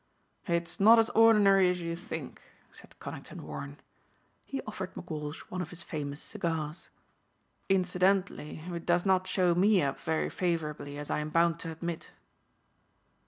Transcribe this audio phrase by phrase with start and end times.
[0.47, 3.79] "It's not as ordinary as you think," said Conington Warren.
[4.47, 6.89] He offered McWalsh one of his famous cigars.
[7.69, 12.09] "Incidentally it does not show me up very favorably as I'm bound to admit."